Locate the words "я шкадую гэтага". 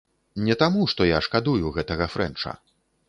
1.09-2.09